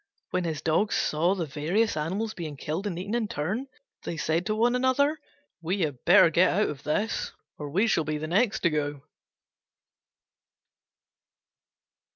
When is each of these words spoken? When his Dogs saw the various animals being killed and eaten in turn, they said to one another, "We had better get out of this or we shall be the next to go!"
When 0.31 0.45
his 0.45 0.63
Dogs 0.63 0.95
saw 0.95 1.35
the 1.35 1.45
various 1.45 1.95
animals 1.95 2.33
being 2.33 2.57
killed 2.57 2.87
and 2.87 2.97
eaten 2.97 3.13
in 3.13 3.27
turn, 3.27 3.67
they 4.01 4.17
said 4.17 4.47
to 4.47 4.55
one 4.55 4.75
another, 4.75 5.19
"We 5.61 5.81
had 5.81 6.03
better 6.05 6.31
get 6.31 6.49
out 6.51 6.69
of 6.69 6.81
this 6.81 7.33
or 7.59 7.69
we 7.69 7.85
shall 7.85 8.03
be 8.03 8.17
the 8.17 8.25
next 8.25 8.61
to 8.61 8.71
go!" 8.71 9.03